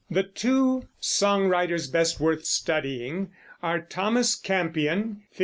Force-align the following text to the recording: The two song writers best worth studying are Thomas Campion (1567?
The 0.09 0.23
two 0.23 0.87
song 0.99 1.47
writers 1.47 1.85
best 1.85 2.19
worth 2.19 2.43
studying 2.45 3.33
are 3.61 3.79
Thomas 3.81 4.33
Campion 4.35 4.97
(1567? 5.29 5.39